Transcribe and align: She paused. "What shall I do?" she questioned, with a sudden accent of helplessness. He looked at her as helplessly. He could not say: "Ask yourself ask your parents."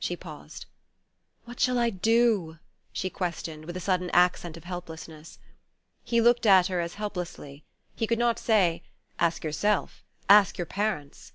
She 0.00 0.16
paused. 0.16 0.66
"What 1.44 1.60
shall 1.60 1.78
I 1.78 1.88
do?" 1.90 2.58
she 2.92 3.08
questioned, 3.08 3.64
with 3.64 3.76
a 3.76 3.80
sudden 3.80 4.10
accent 4.10 4.56
of 4.56 4.64
helplessness. 4.64 5.38
He 6.02 6.20
looked 6.20 6.46
at 6.46 6.66
her 6.66 6.80
as 6.80 6.94
helplessly. 6.94 7.62
He 7.94 8.08
could 8.08 8.18
not 8.18 8.40
say: 8.40 8.82
"Ask 9.20 9.44
yourself 9.44 10.02
ask 10.28 10.58
your 10.58 10.66
parents." 10.66 11.32